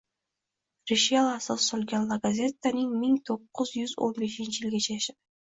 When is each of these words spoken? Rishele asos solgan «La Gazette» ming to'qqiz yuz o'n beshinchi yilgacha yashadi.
Rishele 0.91 1.29
asos 1.37 1.67
solgan 1.71 2.07
«La 2.11 2.17
Gazette» 2.23 2.71
ming 3.03 3.21
to'qqiz 3.29 3.75
yuz 3.81 3.95
o'n 4.07 4.17
beshinchi 4.25 4.65
yilgacha 4.65 4.99
yashadi. 4.99 5.21